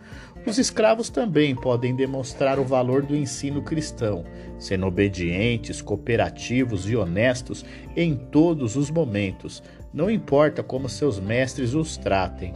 Os 0.46 0.58
escravos 0.58 1.08
também 1.08 1.54
podem 1.54 1.96
demonstrar 1.96 2.58
o 2.58 2.64
valor 2.64 3.02
do 3.02 3.16
ensino 3.16 3.62
cristão, 3.62 4.24
sendo 4.58 4.86
obedientes, 4.86 5.80
cooperativos 5.80 6.88
e 6.88 6.94
honestos 6.94 7.64
em 7.96 8.14
todos 8.14 8.76
os 8.76 8.90
momentos, 8.90 9.62
não 9.92 10.10
importa 10.10 10.62
como 10.62 10.86
seus 10.86 11.18
mestres 11.18 11.72
os 11.72 11.96
tratem. 11.96 12.52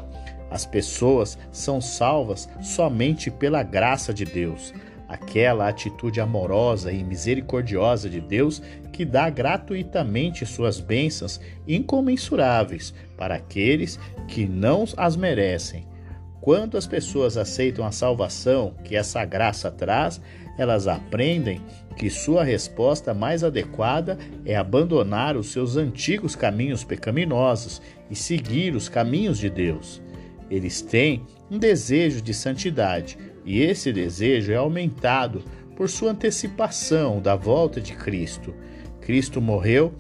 As 0.51 0.67
pessoas 0.67 1.39
são 1.51 1.81
salvas 1.81 2.47
somente 2.61 3.31
pela 3.31 3.63
graça 3.63 4.13
de 4.13 4.27
Deus, 4.27 4.75
aquela 5.09 5.67
atitude 5.67 6.21
amorosa 6.21 6.93
e 6.93 7.03
misericordiosa 7.03 8.11
de 8.11 8.21
Deus 8.21 8.61
que 8.93 9.07
dá 9.07 9.31
gratuitamente 9.31 10.45
suas 10.45 10.79
bênçãos 10.79 11.41
incomensuráveis 11.67 12.93
para 13.17 13.37
aqueles 13.37 13.99
que 14.27 14.47
não 14.47 14.85
as 14.95 15.17
merecem. 15.17 15.87
Quando 16.49 16.79
as 16.79 16.87
pessoas 16.87 17.37
aceitam 17.37 17.85
a 17.85 17.93
salvação 17.93 18.73
que 18.83 18.97
essa 18.97 19.23
graça 19.23 19.71
traz, 19.71 20.19
elas 20.57 20.89
aprendem 20.89 21.61
que 21.95 22.09
sua 22.09 22.43
resposta 22.43 23.13
mais 23.13 23.45
adequada 23.45 24.17
é 24.47 24.57
abandonar 24.57 25.37
os 25.37 25.53
seus 25.53 25.77
antigos 25.77 26.35
caminhos 26.35 26.83
pecaminosos 26.83 27.83
e 28.11 28.17
seguir 28.17 28.75
os 28.75 28.89
caminhos 28.89 29.37
de 29.37 29.51
Deus. 29.51 30.01
Eles 30.51 30.81
têm 30.81 31.23
um 31.51 31.59
desejo 31.59 32.23
de 32.23 32.33
santidade 32.33 33.19
e 33.45 33.61
esse 33.61 33.93
desejo 33.93 34.51
é 34.51 34.57
aumentado 34.57 35.45
por 35.77 35.91
sua 35.91 36.13
antecipação 36.13 37.21
da 37.21 37.37
volta 37.37 37.79
de 37.79 37.93
Cristo. 37.93 38.55
Cristo 39.03 39.39
morreu 39.39 39.93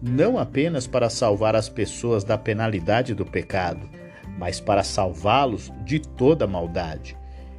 não 0.00 0.38
apenas 0.38 0.86
para 0.86 1.10
salvar 1.10 1.56
as 1.56 1.68
pessoas 1.68 2.22
da 2.22 2.38
penalidade 2.38 3.12
do 3.12 3.26
pecado, 3.26 3.90
mas 4.38 4.60
para 4.60 4.82
salvá-los 4.82 5.72
de 5.84 5.98
toda 5.98 6.46
maldade. 6.46 7.16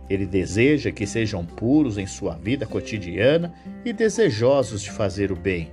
Ele 0.10 0.25
deseja 0.25 0.91
que 0.91 1.05
sejam 1.05 1.46
puros 1.46 1.98
em 1.98 2.05
sua 2.05 2.36
vida 2.36 2.65
cotidiana 2.65 3.53
e 3.84 3.91
desejosos 3.91 4.81
de 4.81 4.91
fazer 4.91 5.31
o 5.31 5.36
bem. 5.36 5.72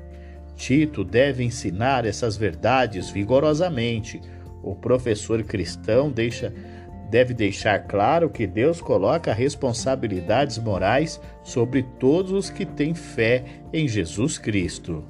Tito 0.57 1.05
deve 1.05 1.45
ensinar 1.45 2.05
essas 2.05 2.37
verdades 2.37 3.11
vigorosamente. 3.11 4.21
O 4.63 4.75
professor 4.75 5.43
cristão 5.43 6.11
deixa, 6.11 6.53
deve 7.11 7.35
deixar 7.35 7.87
claro 7.87 8.31
que 8.31 8.47
Deus 8.47 8.81
coloca 8.81 9.33
responsabilidades 9.33 10.59
morais 10.59 11.21
sobre 11.43 11.83
todos 11.99 12.33
os 12.33 12.51
que 12.51 12.65
têm 12.65 12.95
fé 12.95 13.45
em 13.73 13.87
Jesus 13.87 14.39
Cristo. 14.39 15.05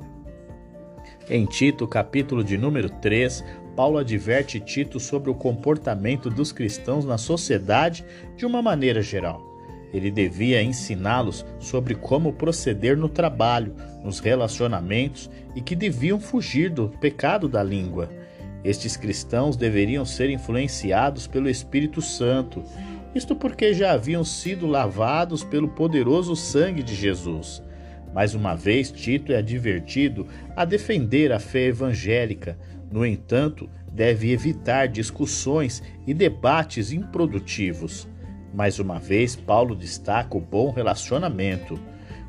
Em 1.29 1.47
Tito, 1.47 1.87
capítulo 1.89 2.45
de 2.45 2.59
número 2.59 2.91
3, 2.91 3.43
Paulo 3.75 3.99
adverte 3.99 4.61
Tito 4.61 5.01
sobre 5.01 5.31
o 5.31 5.35
comportamento 5.35 6.31
dos 6.31 6.53
cristãos 6.53 7.05
na 7.05 7.19
sociedade 7.19 8.05
de 8.37 8.47
uma 8.47 8.63
maneira 8.63 9.03
geral. 9.03 9.43
Ele 9.93 10.11
devia 10.11 10.63
ensiná-los 10.63 11.47
sobre 11.61 11.95
como 11.95 12.33
proceder 12.33 12.97
no 12.97 13.09
trabalho, 13.09 13.75
nos 14.03 14.19
relacionamentos 14.19 15.31
e 15.55 15.61
que 15.61 15.77
deviam 15.77 16.19
fugir 16.19 16.69
do 16.71 16.89
pecado 16.89 17.49
da 17.49 17.63
língua. 17.63 18.11
Estes 18.65 18.97
cristãos 18.97 19.57
deveriam 19.57 20.05
ser 20.05 20.31
influenciados 20.31 21.27
pelo 21.27 21.49
Espírito 21.49 22.03
Santo, 22.03 22.65
isto 23.15 23.37
porque 23.37 23.73
já 23.73 23.93
haviam 23.93 24.25
sido 24.25 24.67
lavados 24.67 25.45
pelo 25.45 25.69
poderoso 25.69 26.35
sangue 26.35 26.83
de 26.83 26.95
Jesus. 26.95 27.63
Mais 28.13 28.35
uma 28.35 28.55
vez, 28.55 28.91
Tito 28.91 29.33
é 29.33 29.37
advertido 29.37 30.27
a 30.57 30.65
defender 30.65 31.33
a 31.33 31.39
fé 31.39 31.67
evangélica, 31.67 32.57
no 32.95 33.05
entanto, 33.05 33.69
deve 33.91 34.31
evitar 34.31 34.87
discussões 34.87 35.83
e 36.07 36.15
debates 36.15 36.93
improdutivos. 36.93 38.07
Mais 38.55 38.79
uma 38.79 39.01
vez, 39.01 39.35
Paulo 39.35 39.75
destaca 39.75 40.37
o 40.39 40.41
bom 40.41 40.71
relacionamento. 40.71 41.77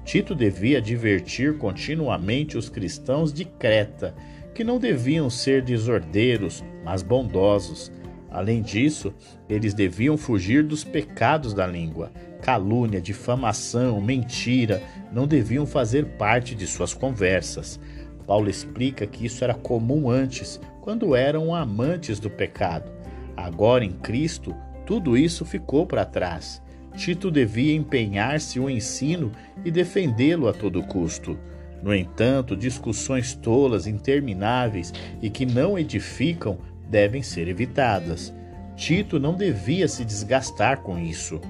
Tito 0.04 0.34
devia 0.34 0.80
advertir 0.80 1.60
continuamente 1.60 2.58
os 2.58 2.68
cristãos 2.68 3.32
de 3.32 3.46
Creta, 3.46 4.16
que 4.56 4.64
não 4.64 4.80
deviam 4.80 5.30
ser 5.30 5.62
desordeiros, 5.62 6.64
mas 6.84 7.04
bondosos. 7.04 7.92
Além 8.32 8.64
disso, 8.64 9.14
eles 9.48 9.76
deviam 9.76 10.18
fugir 10.18 10.64
dos 10.64 10.84
pecados 10.84 11.54
da 11.54 11.68
língua. 11.68 12.12
Calúnia, 12.42 13.00
difamação, 13.00 14.02
mentira 14.02 14.82
não 15.12 15.28
deviam 15.28 15.68
fazer 15.68 16.06
parte 16.18 16.56
de 16.56 16.66
suas 16.66 16.92
conversas. 16.92 17.80
Paulo 18.26 18.50
explica 18.50 19.06
que 19.06 19.26
isso 19.26 19.44
era 19.44 19.54
comum 19.54 20.10
antes, 20.10 20.60
quando 20.82 21.16
eram 21.16 21.54
amantes 21.54 22.20
do 22.20 22.30
pecado. 22.30 22.92
Agora 23.36 23.84
em 23.84 23.92
Cristo, 23.92 24.56
tudo 24.86 25.18
isso 25.18 25.46
ficou 25.46 25.86
para 25.86 26.06
trás. 26.06 26.62
Tito 26.96 27.30
devia 27.30 27.76
empenhar-se 27.76 28.60
o 28.60 28.70
ensino 28.70 29.32
e 29.64 29.72
defendê-lo 29.72 30.48
a 30.48 30.54
todo 30.54 30.84
custo. 30.84 31.38
No 31.84 31.94
entanto, 31.94 32.56
discussões 32.56 33.36
tolas, 33.36 33.86
intermináveis 33.86 34.94
e 35.22 35.30
que 35.30 35.46
não 35.46 35.78
edificam 35.78 36.58
devem 36.90 37.22
ser 37.22 37.48
evitadas. 37.48 38.34
Tito 38.76 39.20
não 39.20 39.36
devia 39.36 39.88
se 39.88 40.06
desgastar 40.06 40.82
com 40.82 40.98
isso. 40.98 41.42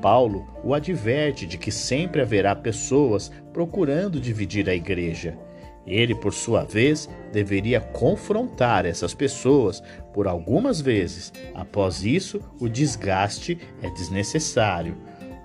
Paulo 0.00 0.46
o 0.62 0.74
adverte 0.74 1.46
de 1.46 1.58
que 1.58 1.72
sempre 1.72 2.20
haverá 2.20 2.54
pessoas 2.54 3.32
procurando 3.52 4.20
dividir 4.20 4.68
a 4.68 4.74
igreja. 4.74 5.36
Ele, 5.86 6.14
por 6.14 6.34
sua 6.34 6.64
vez, 6.64 7.08
deveria 7.32 7.80
confrontar 7.80 8.84
essas 8.84 9.14
pessoas 9.14 9.82
por 10.12 10.26
algumas 10.26 10.80
vezes. 10.80 11.32
Após 11.54 12.04
isso, 12.04 12.40
o 12.60 12.68
desgaste 12.68 13.58
é 13.82 13.88
desnecessário. 13.90 14.96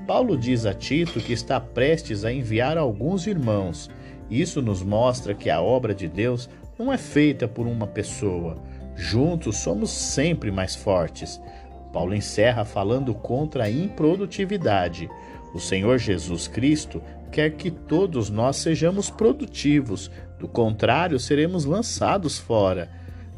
Paulo 0.08 0.36
diz 0.36 0.66
a 0.66 0.74
Tito 0.74 1.20
que 1.20 1.32
está 1.32 1.60
prestes 1.60 2.26
a 2.26 2.34
enviar 2.34 2.78
alguns 2.78 3.28
irmãos. 3.28 3.90
Isso 4.30 4.62
nos 4.62 4.82
mostra 4.82 5.36
que 5.36 5.50
a 5.50 5.62
obra 5.62 5.94
de 5.94 6.08
Deus 6.08 6.50
não 6.78 6.92
é 6.92 6.98
feita 6.98 7.48
por 7.48 7.68
uma 7.68 7.86
pessoa. 7.86 8.56
Juntos 8.96 9.58
somos 9.58 9.92
sempre 9.92 10.52
mais 10.52 10.76
fortes. 10.76 11.40
Paulo 11.94 12.16
encerra 12.16 12.66
falando 12.66 13.14
contra 13.14 13.66
a 13.66 13.70
improdutividade. 13.70 15.10
O 15.54 15.60
Senhor 15.60 15.98
Jesus 15.98 16.48
Cristo 16.48 17.02
quer 17.32 17.52
que 17.52 17.72
todos 17.72 18.30
nós 18.30 18.58
sejamos 18.58 19.10
produtivos, 19.10 20.12
do 20.42 20.48
contrário, 20.48 21.20
seremos 21.20 21.66
lançados 21.66 22.40
fora. 22.40 22.90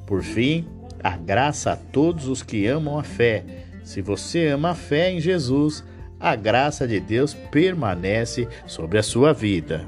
Por 0.06 0.24
fim, 0.24 0.66
a 1.04 1.18
graça 1.18 1.74
a 1.74 1.76
todos 1.76 2.28
os 2.28 2.42
que 2.42 2.66
amam 2.66 2.98
a 2.98 3.04
fé. 3.04 3.44
Se 3.84 4.02
você 4.02 4.48
ama 4.48 4.70
a 4.70 4.76
fé 4.76 5.12
em 5.12 5.20
Jesus, 5.20 5.84
a 6.18 6.34
graça 6.36 6.88
de 6.88 7.02
Deus 7.02 7.34
permanece 7.34 8.48
sobre 8.66 8.98
a 8.98 9.04
sua 9.04 9.34
vida. 9.34 9.86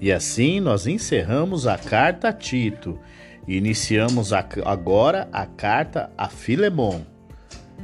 E 0.00 0.10
assim 0.10 0.60
nós 0.60 0.86
encerramos 0.86 1.66
a 1.66 1.76
carta 1.76 2.28
a 2.28 2.32
Tito. 2.32 2.98
Iniciamos 3.46 4.32
agora 4.32 5.28
a 5.30 5.44
carta 5.44 6.10
a 6.16 6.28
Filemon. 6.28 7.02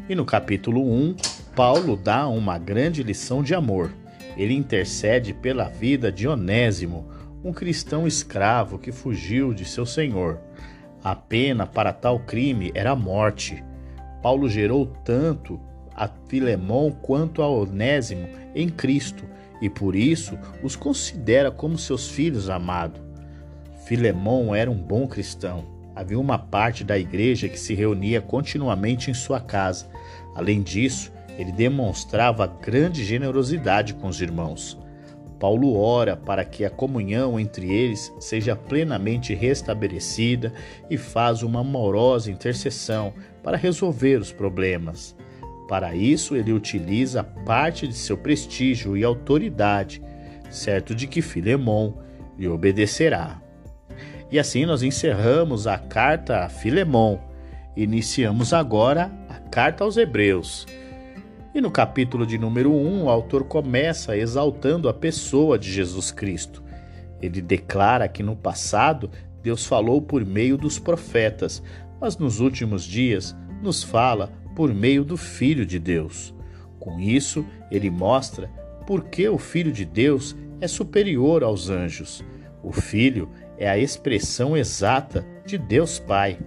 E 0.09 0.15
no 0.15 0.25
capítulo 0.25 0.83
1, 0.83 1.17
Paulo 1.55 1.95
dá 1.95 2.27
uma 2.27 2.57
grande 2.57 3.03
lição 3.03 3.43
de 3.43 3.55
amor. 3.55 3.93
Ele 4.37 4.55
intercede 4.55 5.35
pela 5.35 5.69
vida 5.69 6.11
de 6.11 6.27
Onésimo, 6.27 7.09
um 7.43 7.53
cristão 7.53 8.07
escravo 8.07 8.79
que 8.79 8.93
fugiu 8.93 9.53
de 9.53 9.65
seu 9.65 9.87
senhor. 9.87 10.39
A 11.03 11.15
pena 11.15 11.67
para 11.67 11.93
tal 11.93 12.21
crime 12.21 12.71
era 12.75 12.91
a 12.91 12.97
morte. 12.97 13.65
Paulo 14.23 14.49
gerou 14.49 14.87
tanto 14.87 15.59
a 15.95 16.09
Filemão 16.29 16.91
quanto 16.91 17.43
a 17.43 17.49
Onésimo 17.49 18.29
em 18.55 18.69
Cristo 18.69 19.25
e 19.61 19.69
por 19.69 19.95
isso 19.95 20.39
os 20.63 20.77
considera 20.77 21.51
como 21.51 21.77
seus 21.77 22.09
filhos 22.09 22.49
amados. 22.49 23.01
Filemão 23.87 24.55
era 24.55 24.71
um 24.71 24.77
bom 24.77 25.07
cristão. 25.07 25.65
Havia 25.95 26.19
uma 26.19 26.39
parte 26.39 26.85
da 26.85 26.99
igreja 26.99 27.49
que 27.49 27.59
se 27.59 27.75
reunia 27.75 28.21
continuamente 28.21 29.11
em 29.11 29.15
sua 29.15 29.41
casa. 29.41 29.89
Além 30.35 30.63
disso, 30.63 31.13
ele 31.41 31.53
demonstrava 31.53 32.47
grande 32.47 33.03
generosidade 33.03 33.95
com 33.95 34.09
os 34.09 34.21
irmãos. 34.21 34.79
Paulo 35.39 35.75
ora 35.75 36.19
para 36.19 36.45
que 36.45 36.67
a 36.67 36.71
comunhão 36.71 37.41
entre 37.41 37.73
eles 37.73 38.13
seja 38.21 38.55
plenamente 38.55 39.35
restabelecida 39.35 40.53
e 40.91 40.99
faz 40.99 41.43
uma 41.43 41.61
amorosa 41.61 42.31
intercessão 42.31 43.15
para 43.43 43.57
resolver 43.57 44.21
os 44.21 44.31
problemas. 44.31 45.17
Para 45.67 45.95
isso, 45.95 46.37
ele 46.37 46.53
utiliza 46.53 47.25
parte 47.25 47.89
de 47.89 47.95
seu 47.95 48.19
prestígio 48.19 48.95
e 48.97 49.03
autoridade, 49.03 50.03
certo 50.51 50.95
de 50.95 51.07
que 51.07 51.23
Filemon 51.23 51.95
lhe 52.37 52.49
obedecerá. 52.49 53.41
E 54.31 54.39
assim 54.39 54.67
nós 54.67 54.83
encerramos 54.83 55.67
a 55.67 55.79
carta 55.79 56.41
a 56.41 56.49
Filemon. 56.51 57.19
Iniciamos 57.75 58.53
agora 58.53 59.11
a 59.29 59.39
carta 59.49 59.85
aos 59.85 59.97
Hebreus. 59.97 60.67
E 61.53 61.61
no 61.61 61.71
capítulo 61.71 62.25
de 62.25 62.39
número 62.39 62.73
1, 62.73 63.05
o 63.05 63.11
autor 63.11 63.43
começa 63.45 64.17
exaltando 64.17 64.89
a 64.89 64.95
pessoa 64.95 65.59
de 65.59 65.71
Jesus 65.71 66.13
Cristo. 66.13 66.63
Ele 67.21 67.43
declara 67.43 68.07
que 68.09 68.23
no 68.23 68.37
passado 68.37 69.11
Deus 69.43 69.67
falou 69.67 70.01
por 70.01 70.25
meio 70.25 70.57
dos 70.57 70.79
profetas, 70.79 71.61
mas 72.01 72.17
nos 72.17 72.39
últimos 72.39 72.85
dias 72.85 73.37
nos 73.61 73.83
fala 73.83 74.33
por 74.55 74.73
meio 74.73 75.05
do 75.05 75.17
Filho 75.17 75.67
de 75.67 75.81
Deus. 75.81 76.33
Com 76.79 77.01
isso, 77.01 77.45
ele 77.69 77.91
mostra 77.91 78.49
por 78.87 79.05
que 79.07 79.29
o 79.29 79.37
Filho 79.37 79.73
de 79.73 79.85
Deus 79.85 80.37
é 80.61 80.69
superior 80.69 81.43
aos 81.43 81.69
anjos. 81.69 82.25
O 82.63 82.73
Filho 82.73 83.29
é 83.59 83.69
a 83.69 83.77
expressão 83.77 84.57
exata 84.57 85.27
de 85.45 85.59
Deus 85.59 85.99
Pai. 85.99 86.39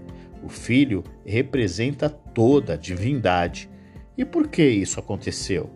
O 0.42 0.48
Filho 0.48 1.04
representa 1.26 2.10
toda 2.10 2.74
a 2.74 2.78
divindade. 2.78 3.70
E 4.18 4.24
por 4.24 4.48
que 4.48 4.66
isso 4.68 5.00
aconteceu? 5.00 5.70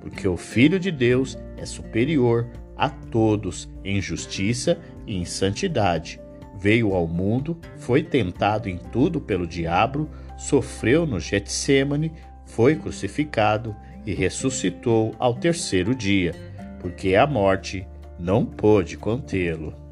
Porque 0.00 0.26
o 0.28 0.36
Filho 0.36 0.78
de 0.78 0.90
Deus 0.90 1.38
é 1.56 1.64
superior 1.64 2.48
a 2.76 2.88
todos 2.88 3.68
em 3.84 4.00
justiça 4.00 4.78
e 5.06 5.16
em 5.16 5.24
santidade. 5.24 6.20
Veio 6.60 6.94
ao 6.94 7.06
mundo, 7.06 7.58
foi 7.76 8.02
tentado 8.02 8.68
em 8.68 8.78
tudo 8.78 9.20
pelo 9.20 9.46
diabo, 9.46 10.08
sofreu 10.36 11.06
no 11.06 11.18
Getsemane, 11.18 12.12
foi 12.44 12.76
crucificado 12.76 13.74
e 14.04 14.14
ressuscitou 14.14 15.14
ao 15.18 15.34
terceiro 15.34 15.94
dia, 15.94 16.34
porque 16.80 17.14
a 17.14 17.26
morte 17.26 17.86
não 18.18 18.44
pôde 18.44 18.96
contê-lo. 18.96 19.87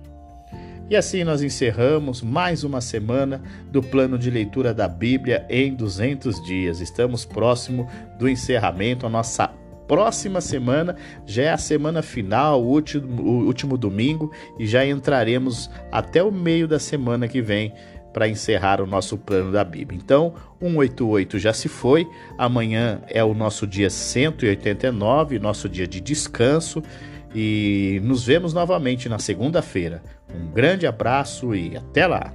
E 0.89 0.95
assim 0.95 1.25
nós 1.25 1.43
encerramos 1.43 2.23
mais 2.23 2.63
uma 2.63 2.81
semana 2.81 3.43
do 3.73 3.83
plano 3.83 4.17
de 4.17 4.31
leitura 4.31 4.73
da 4.73 4.87
Bíblia 4.87 5.45
em 5.51 5.75
200 5.75 6.41
dias. 6.45 6.81
Estamos 6.81 7.25
próximo 7.25 7.89
do 8.21 8.29
encerramento, 8.29 9.05
a 9.05 9.09
nossa 9.09 9.49
próxima 9.89 10.41
semana 10.41 10.95
já 11.27 11.43
é 11.43 11.51
a 11.51 11.59
semana 11.59 12.03
final, 12.03 12.63
o 12.63 12.69
último, 12.69 13.21
o 13.21 13.47
último 13.47 13.77
domingo, 13.77 14.31
e 14.61 14.65
já 14.65 14.87
entraremos 14.87 15.69
até 15.91 16.23
o 16.23 16.31
meio 16.31 16.69
da 16.69 16.79
semana 16.79 17.27
que 17.27 17.43
vem 17.43 17.73
para 18.13 18.29
encerrar 18.29 18.81
o 18.81 18.87
nosso 18.87 19.19
plano 19.19 19.51
da 19.51 19.65
Bíblia. 19.65 20.01
Então, 20.01 20.35
188 20.61 21.37
já 21.37 21.53
se 21.53 21.69
foi, 21.69 22.07
amanhã 22.39 23.03
é 23.09 23.25
o 23.25 23.35
nosso 23.35 23.67
dia 23.67 23.91
189, 23.91 25.41
nosso 25.41 25.69
dia 25.69 25.87
de 25.87 26.01
descanso. 26.01 26.81
E 27.39 28.01
nos 28.03 28.25
vemos 28.25 28.55
novamente 28.55 29.11
na 29.11 29.19
segunda-feira. 29.19 30.03
Um 30.35 30.51
grande 30.53 30.87
abraço 30.87 31.55
e 31.55 31.77
até 31.77 32.07
lá! 32.07 32.33